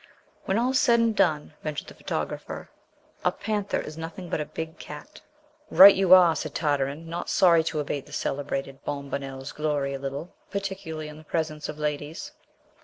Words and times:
"When 0.45 0.57
all's 0.57 0.79
said 0.79 0.99
and 0.99 1.15
done," 1.15 1.53
ventured 1.61 1.87
the 1.87 1.93
photographer, 1.93 2.71
"a 3.23 3.31
panther 3.31 3.77
is 3.77 3.99
nothing 3.99 4.29
but 4.31 4.41
a 4.41 4.45
big 4.47 4.79
cat." 4.79 5.21
"Right 5.69 5.93
you 5.93 6.11
are!" 6.15 6.35
said 6.35 6.55
Tartarin, 6.55 7.07
not 7.07 7.29
sorry 7.29 7.63
to 7.65 7.79
abate 7.79 8.07
the 8.07 8.11
celebrated 8.11 8.83
Bombonnel's 8.83 9.51
glory 9.51 9.93
a 9.93 9.99
little, 9.99 10.33
particularly 10.49 11.07
in 11.07 11.17
the 11.17 11.23
presence 11.23 11.69
of 11.69 11.77
ladies. 11.77 12.31